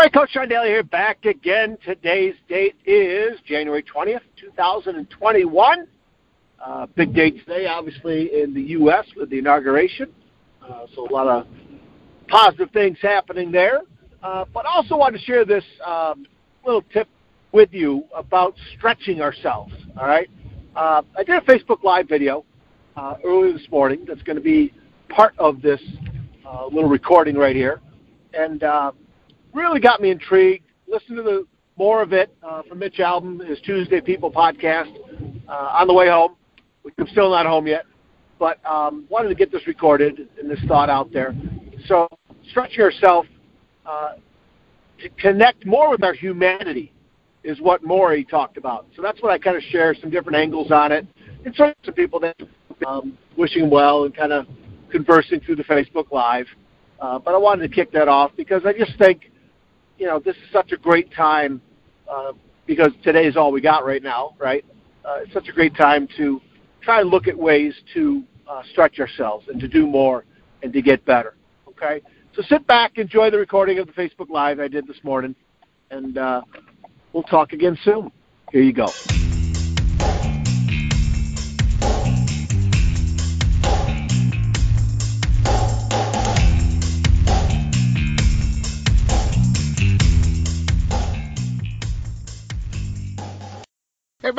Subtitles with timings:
[0.00, 1.76] Everybody, Coach Sean Daly here, back again.
[1.84, 5.86] Today's date is January 20th, 2021.
[6.58, 9.04] Uh, big date today, obviously, in the U.S.
[9.14, 10.10] with the inauguration.
[10.62, 11.46] Uh, so a lot of
[12.28, 13.82] positive things happening there.
[14.22, 16.24] Uh, but also want to share this um,
[16.64, 17.06] little tip
[17.52, 19.74] with you about stretching ourselves.
[19.98, 20.30] All right,
[20.76, 22.46] uh, I did a Facebook Live video
[22.96, 24.06] uh, earlier this morning.
[24.08, 24.72] That's going to be
[25.10, 25.82] part of this
[26.48, 27.82] uh, little recording right here,
[28.32, 28.92] and uh,
[29.52, 30.64] really got me intrigued.
[30.86, 31.46] Listen to the
[31.76, 34.94] more of it uh, from Mitch Albom, his Tuesday People podcast
[35.48, 36.36] uh, on the way home.
[36.98, 37.84] I'm still not home yet,
[38.38, 41.34] but um, wanted to get this recorded and this thought out there.
[41.86, 42.08] So
[42.50, 43.26] stretch yourself
[43.86, 44.14] uh,
[45.00, 46.92] to connect more with our humanity
[47.44, 48.86] is what Morrie talked about.
[48.96, 51.06] So that's what I kind of share some different angles on it,
[51.44, 52.36] and so some people that
[52.86, 54.46] um, wishing well and kind of
[54.90, 56.46] conversing through the Facebook Live.
[57.00, 59.29] Uh, but I wanted to kick that off because I just think,
[60.00, 61.60] you know, this is such a great time
[62.10, 62.32] uh,
[62.66, 64.64] because today is all we got right now, right?
[65.04, 66.40] Uh, it's such a great time to
[66.80, 70.24] try and look at ways to uh, stretch ourselves and to do more
[70.62, 71.34] and to get better.
[71.68, 72.00] Okay,
[72.34, 75.34] so sit back, enjoy the recording of the Facebook Live I did this morning,
[75.90, 76.40] and uh,
[77.12, 78.10] we'll talk again soon.
[78.52, 78.86] Here you go.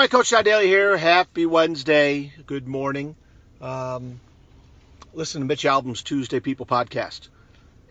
[0.01, 0.97] Everybody, Coach Sean Daly here.
[0.97, 2.33] Happy Wednesday.
[2.47, 3.15] Good morning.
[3.61, 4.19] Um,
[5.13, 7.27] listen to Mitch Albom's Tuesday People podcast.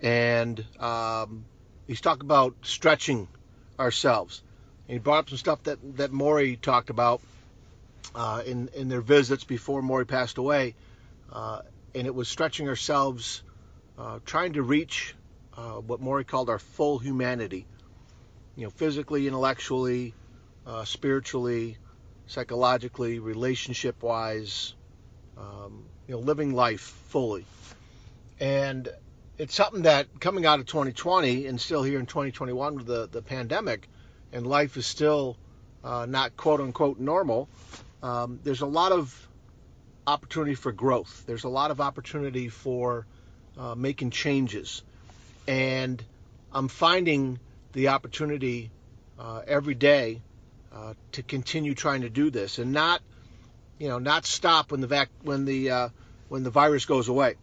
[0.03, 1.45] And um,
[1.87, 3.29] he's talking about stretching
[3.79, 4.43] ourselves.
[4.89, 7.21] And he brought up some stuff that, that Morrie talked about
[8.13, 10.75] uh, in, in their visits before Morrie passed away.
[11.33, 11.61] Uh,
[11.95, 13.45] and it was stretching ourselves,
[13.97, 15.15] uh, trying to reach
[15.57, 17.67] uh, what Morrie called our full humanity.
[18.57, 20.13] You know, physically, intellectually,
[20.67, 21.77] uh, spiritually,
[22.31, 24.75] psychologically, relationship wise,
[25.37, 27.45] um, you know, living life fully.
[28.39, 28.89] And
[29.37, 33.21] it's something that coming out of 2020 and still here in 2021 with the, the
[33.21, 33.89] pandemic,
[34.33, 35.37] and life is still
[35.83, 37.49] uh, not quote unquote normal,
[38.01, 39.29] um, there's a lot of
[40.07, 41.25] opportunity for growth.
[41.27, 43.07] There's a lot of opportunity for
[43.59, 44.85] uh, making changes.
[45.49, 46.01] And
[46.53, 47.41] I'm finding
[47.73, 48.71] the opportunity
[49.19, 50.23] uh, every day
[50.73, 53.03] uh, to continue trying to do this and not,
[53.79, 55.89] you know, not stop when the vac- when the uh,
[56.29, 57.37] when the virus goes away.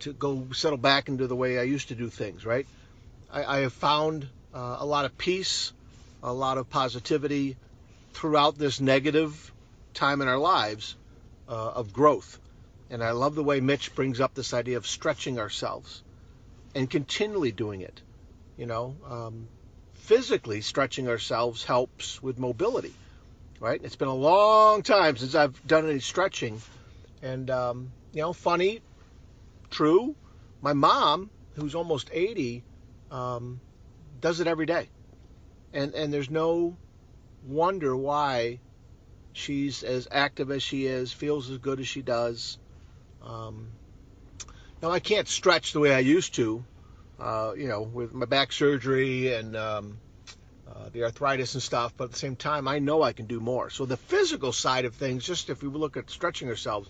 [0.00, 2.46] To go settle back into the way I used to do things.
[2.46, 2.66] Right.
[3.30, 5.72] I, I have found uh, a lot of peace,
[6.22, 7.56] a lot of positivity
[8.12, 9.52] throughout this negative
[9.94, 10.96] time in our lives
[11.48, 12.38] uh, of growth.
[12.90, 16.02] And I love the way Mitch brings up this idea of stretching ourselves
[16.74, 18.02] and continually doing it.
[18.56, 19.48] You know, um,
[20.00, 22.92] physically stretching ourselves helps with mobility,
[23.60, 23.80] right?
[23.82, 26.60] It's been a long time since I've done any stretching,
[27.22, 28.80] and um, you know, funny,
[29.70, 30.16] true.
[30.62, 32.62] My mom, who's almost 80,
[33.10, 33.60] um,
[34.20, 34.88] does it every day,
[35.72, 36.76] and and there's no
[37.46, 38.58] wonder why
[39.32, 42.58] she's as active as she is, feels as good as she does.
[43.22, 43.68] Um,
[44.82, 46.64] now I can't stretch the way I used to,
[47.20, 49.98] uh, you know, with my back surgery and um,
[50.66, 53.40] uh, the arthritis and stuff, but at the same time, I know I can do
[53.40, 53.70] more.
[53.70, 56.88] So the physical side of things, just if we look at stretching ourselves,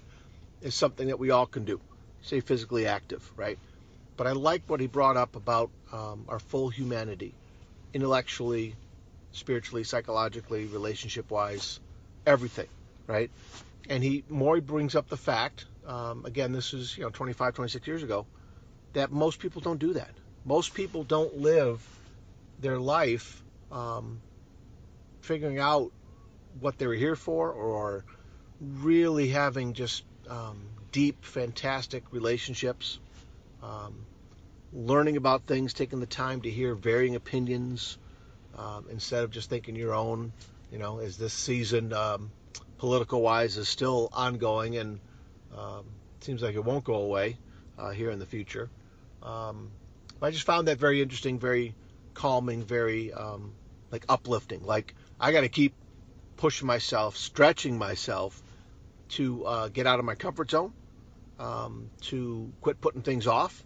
[0.60, 1.80] is something that we all can do.
[2.22, 3.58] Stay physically active, right?
[4.16, 7.34] But I like what he brought up about um, our full humanity,
[7.94, 8.74] intellectually,
[9.32, 11.80] spiritually, psychologically, relationship-wise,
[12.26, 12.68] everything,
[13.06, 13.30] right?
[13.88, 17.54] And he more he brings up the fact, um, again, this is you know 25,
[17.54, 18.26] 26 years ago,
[18.92, 20.10] that most people don't do that.
[20.44, 21.86] Most people don't live
[22.60, 24.20] their life um,
[25.20, 25.92] figuring out
[26.60, 28.04] what they were here for or
[28.60, 30.60] really having just um,
[30.92, 32.98] deep, fantastic relationships,
[33.62, 34.06] um,
[34.72, 37.98] learning about things, taking the time to hear varying opinions
[38.56, 40.32] um, instead of just thinking your own.
[40.72, 42.30] You know, as this season, um,
[42.78, 45.00] political wise, is still ongoing and
[45.56, 45.84] um,
[46.20, 47.36] seems like it won't go away
[47.78, 48.70] uh, here in the future.
[49.22, 49.70] Um,
[50.22, 51.74] I just found that very interesting, very
[52.14, 53.54] calming, very um,
[53.90, 54.64] like uplifting.
[54.64, 55.74] Like I got to keep
[56.36, 58.42] pushing myself, stretching myself
[59.10, 60.72] to uh, get out of my comfort zone,
[61.38, 63.64] um, to quit putting things off.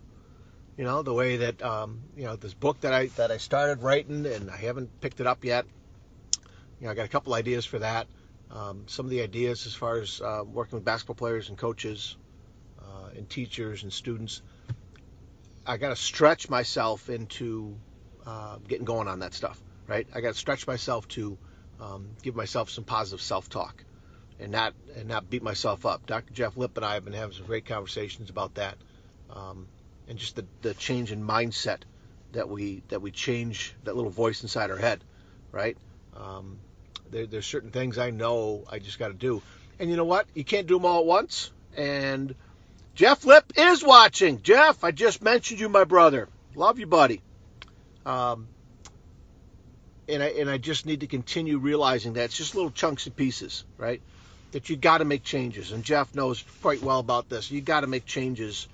[0.76, 3.82] You know, the way that um, you know this book that I that I started
[3.82, 5.66] writing and I haven't picked it up yet.
[6.80, 8.06] You know, I got a couple ideas for that.
[8.50, 12.16] Um, some of the ideas as far as uh, working with basketball players and coaches
[12.80, 14.42] uh, and teachers and students.
[15.66, 17.74] I got to stretch myself into
[18.26, 20.06] uh, getting going on that stuff, right?
[20.14, 21.38] I got to stretch myself to
[21.80, 23.84] um, give myself some positive self-talk
[24.38, 26.06] and not and not beat myself up.
[26.06, 26.34] Dr.
[26.34, 28.76] Jeff Lip and I have been having some great conversations about that,
[29.30, 29.66] um,
[30.08, 31.82] and just the, the change in mindset
[32.32, 35.02] that we that we change that little voice inside our head,
[35.52, 35.76] right?
[36.16, 36.58] Um,
[37.10, 39.42] there, there's certain things I know I just got to do,
[39.78, 40.26] and you know what?
[40.34, 41.50] You can't do them all at once.
[41.76, 42.34] And
[42.94, 44.40] Jeff Lip is watching.
[44.42, 46.28] Jeff, I just mentioned you, my brother.
[46.54, 47.20] Love you, buddy.
[48.06, 48.46] Um,
[50.08, 53.16] and I and I just need to continue realizing that it's just little chunks and
[53.16, 54.00] pieces, right?
[54.52, 57.50] That you got to make changes, and Jeff knows quite well about this.
[57.50, 58.68] You got to make changes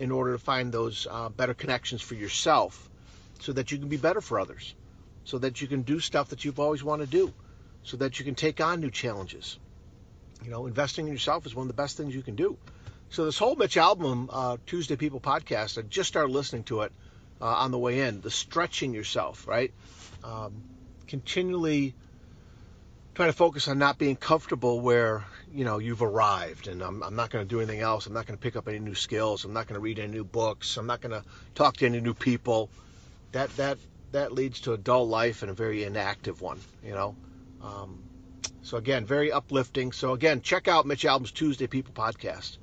[0.00, 2.88] in order to find those uh, better connections for yourself,
[3.38, 4.74] so that you can be better for others,
[5.24, 7.34] so that you can do stuff that you've always wanted to do,
[7.84, 9.58] so that you can take on new challenges.
[10.42, 12.56] You know, investing in yourself is one of the best things you can do.
[13.10, 16.92] So this whole Mitch Albom, uh, Tuesday People podcast, I just started listening to it
[17.40, 18.20] uh, on the way in.
[18.20, 19.74] The stretching yourself, right?
[20.22, 20.62] Um,
[21.08, 21.96] continually
[23.16, 26.68] trying to focus on not being comfortable where you know you've arrived.
[26.68, 28.06] And I'm, I'm not going to do anything else.
[28.06, 29.44] I'm not going to pick up any new skills.
[29.44, 30.76] I'm not going to read any new books.
[30.76, 31.24] I'm not going to
[31.56, 32.70] talk to any new people.
[33.32, 33.78] That that
[34.12, 37.16] that leads to a dull life and a very inactive one you know?
[37.62, 38.02] Um,
[38.62, 39.90] so again very uplifting.
[39.90, 42.56] So again check out mitch albom's tuesday people podcast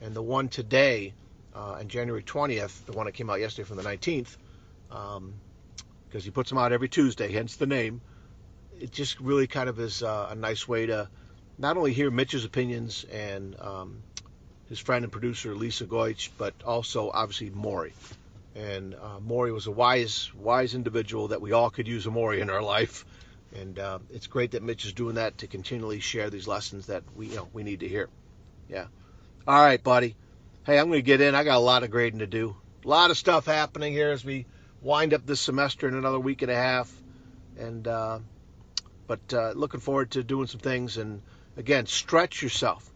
[0.00, 1.12] and the one today
[1.54, 4.36] uh, on january 20th the one that came out yesterday from the 19th
[4.90, 5.34] um,
[6.08, 8.00] because he puts them out every Tuesday, hence the name.
[8.80, 11.08] It just really kind of is uh, a nice way to
[11.58, 14.02] not only hear Mitch's opinions and um,
[14.68, 17.92] his friend and producer Lisa Goich, but also obviously Morrie.
[18.54, 22.40] And uh, Morrie was a wise, wise individual that we all could use a Morrie
[22.40, 23.04] in our life.
[23.54, 27.02] And uh, it's great that Mitch is doing that to continually share these lessons that
[27.14, 28.08] we, you know, we need to hear.
[28.68, 28.86] Yeah.
[29.48, 30.16] All right, buddy.
[30.64, 31.36] Hey, I'm going to get in.
[31.36, 32.56] I got a lot of grading to do.
[32.84, 34.44] A lot of stuff happening here as we
[34.82, 36.92] wind up this semester in another week and a half.
[37.56, 38.18] And uh,
[39.06, 41.22] but uh, looking forward to doing some things and
[41.56, 42.90] again stretch yourself,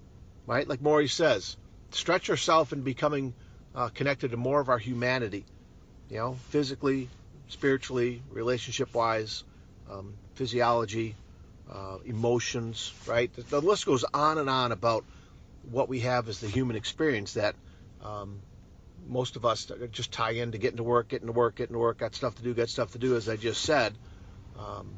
[0.44, 0.66] right?
[0.66, 1.56] Like Morrie says,
[1.92, 3.32] stretch yourself and becoming
[3.72, 5.44] uh, connected to more of our humanity,
[6.08, 7.08] you know, physically,
[7.46, 9.44] spiritually, relationship wise,
[9.88, 11.14] um, physiology,
[11.72, 13.32] uh, emotions, right?
[13.36, 15.04] The, the, list goes on and on about
[15.70, 17.54] what we have is the human experience that
[18.04, 18.40] um,
[19.08, 21.98] most of us just tie into getting to work, getting to work, getting to work.
[21.98, 23.92] Got stuff to do, got stuff to do, as I just said.
[24.58, 24.92] Um,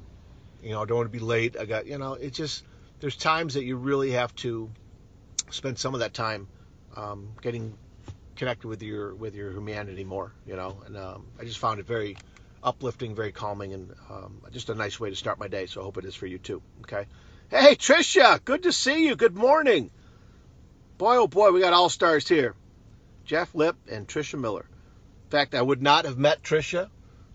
[0.62, 1.56] you know, I don't want to be late.
[1.58, 2.64] I got, you know, it's just
[3.00, 4.70] there's times that you really have to
[5.50, 6.48] spend some of that time
[6.96, 7.76] um, getting
[8.36, 10.32] connected with your with your humanity more.
[10.46, 12.16] You know, and um, I just found it very
[12.62, 15.66] uplifting, very calming, and um, just a nice way to start my day.
[15.66, 16.62] So I hope it is for you too.
[16.82, 17.06] Okay.
[17.50, 19.16] Hey, Tricia, good to see you.
[19.16, 19.90] Good morning.
[21.02, 22.54] Boy, oh boy, we got all stars here.
[23.24, 24.64] Jeff Lip and Tricia Miller.
[25.24, 26.90] In fact, I would not have met Tricia,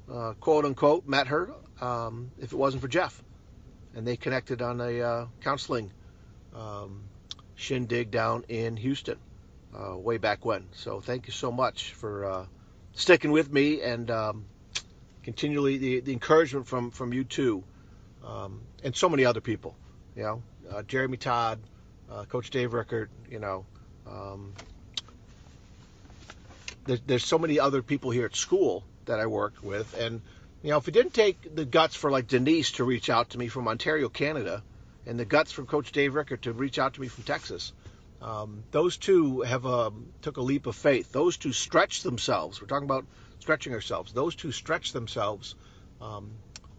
[0.09, 3.21] uh, quote unquote, met her um, if it wasn't for Jeff.
[3.93, 5.91] And they connected on a uh, counseling
[6.55, 7.03] um,
[7.55, 9.17] shindig down in Houston
[9.77, 10.69] uh, way back when.
[10.71, 12.45] So thank you so much for uh,
[12.93, 14.45] sticking with me and um,
[15.23, 17.65] continually the, the, encouragement from, from you too
[18.25, 19.75] um, and so many other people.
[20.15, 21.59] You know, uh, Jeremy Todd,
[22.11, 23.65] uh, Coach Dave Rickert, you know,
[24.05, 24.53] um,
[26.85, 30.21] there, there's so many other people here at school that I worked with, and
[30.63, 33.37] you know, if it didn't take the guts for like Denise to reach out to
[33.37, 34.63] me from Ontario, Canada,
[35.05, 37.73] and the guts from Coach Dave Rickert to reach out to me from Texas,
[38.21, 41.11] um, those two have um, took a leap of faith.
[41.11, 42.59] Those two stretched themselves.
[42.59, 43.05] We're talking about
[43.39, 44.11] stretching ourselves.
[44.11, 45.55] Those two stretched themselves
[46.01, 46.31] um,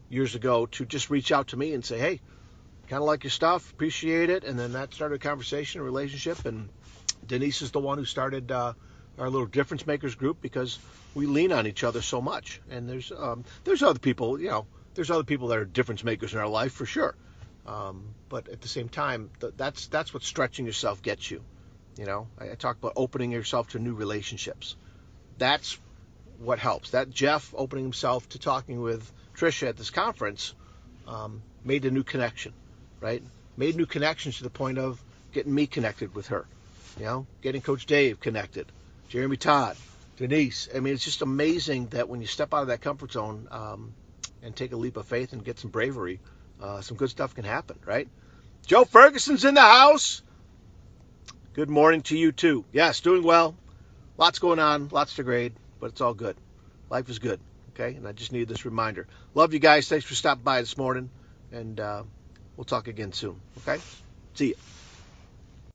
[0.08, 2.20] years ago to just reach out to me and say, "Hey,
[2.88, 6.44] kind of like your stuff, appreciate it," and then that started a conversation, a relationship,
[6.44, 6.68] and
[7.26, 8.50] Denise is the one who started.
[8.50, 8.74] Uh,
[9.18, 10.78] our little difference makers group because
[11.14, 12.60] we lean on each other so much.
[12.70, 16.32] And there's um, there's other people, you know, there's other people that are difference makers
[16.32, 17.14] in our life for sure.
[17.66, 21.42] Um, but at the same time, th- that's that's what stretching yourself gets you.
[21.98, 24.76] You know, I, I talk about opening yourself to new relationships.
[25.36, 25.78] That's
[26.38, 26.90] what helps.
[26.90, 30.54] That Jeff opening himself to talking with Trisha at this conference
[31.06, 32.52] um, made a new connection,
[33.00, 33.22] right?
[33.56, 35.02] Made new connections to the point of
[35.32, 36.46] getting me connected with her.
[36.98, 38.66] You know, getting Coach Dave connected.
[39.08, 39.76] Jeremy Todd,
[40.16, 40.68] Denise.
[40.74, 43.94] I mean, it's just amazing that when you step out of that comfort zone um,
[44.42, 46.20] and take a leap of faith and get some bravery,
[46.60, 48.08] uh, some good stuff can happen, right?
[48.66, 50.22] Joe Ferguson's in the house.
[51.54, 52.64] Good morning to you too.
[52.72, 53.56] Yes, doing well.
[54.16, 56.36] Lots going on, lots to grade, but it's all good.
[56.90, 57.40] Life is good,
[57.70, 57.94] okay?
[57.94, 59.06] And I just need this reminder.
[59.34, 59.88] Love you guys.
[59.88, 61.10] Thanks for stopping by this morning,
[61.52, 62.02] and uh,
[62.58, 63.80] we'll talk again soon, okay?
[64.34, 64.54] See you.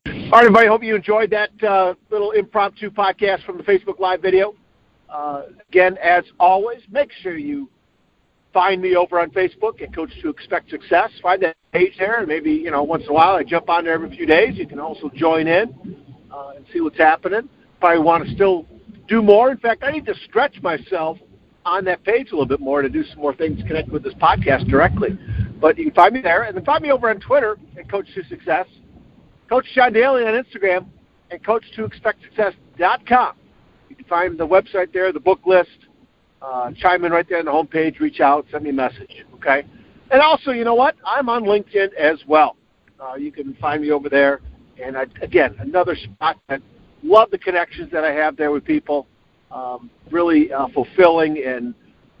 [0.06, 0.68] All right, everybody.
[0.68, 4.54] Hope you enjoyed that uh, little impromptu podcast from the Facebook Live video.
[5.08, 7.68] Uh, again, as always, make sure you
[8.52, 11.10] find me over on Facebook at Coach to Expect Success.
[11.22, 13.84] Find that page there, and maybe you know once in a while I jump on
[13.84, 14.56] there every few days.
[14.56, 15.96] You can also join in
[16.30, 17.48] uh, and see what's happening.
[17.78, 18.66] If I want to still
[19.08, 19.50] do more.
[19.50, 21.18] In fact, I need to stretch myself
[21.64, 24.14] on that page a little bit more to do some more things connected with this
[24.14, 25.18] podcast directly.
[25.60, 28.06] But you can find me there, and then find me over on Twitter at Coach
[28.14, 28.66] to Success,
[29.48, 30.86] Coach John Daly on Instagram,
[31.30, 33.36] and Coach to Expect Success.com.
[33.88, 35.70] You can find the website there, the book list.
[36.42, 38.00] Uh, chime in right there on the homepage.
[38.00, 39.24] Reach out, send me a message.
[39.34, 39.64] Okay.
[40.10, 40.96] And also, you know what?
[41.06, 42.56] I'm on LinkedIn as well.
[43.00, 44.40] Uh, you can find me over there.
[44.82, 46.60] And I, again, another spot that
[47.02, 49.06] love the connections that I have there with people.
[49.50, 51.74] Um, really uh, fulfilling and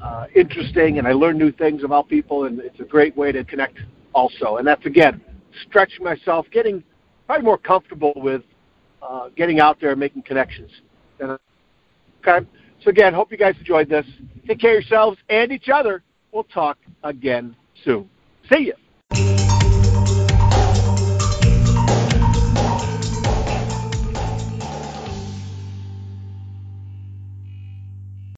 [0.04, 3.42] uh, interesting, and I learn new things about people, and it's a great way to
[3.42, 3.78] connect
[4.12, 4.56] also.
[4.58, 5.22] And that's again
[5.66, 6.84] stretching myself, getting
[7.26, 8.42] probably more comfortable with
[9.02, 10.70] uh, getting out there and making connections.
[11.20, 12.46] Okay,
[12.82, 14.06] so again, hope you guys enjoyed this.
[14.46, 16.02] Take care of yourselves and each other.
[16.32, 18.10] We'll talk again soon.
[18.50, 18.83] See you.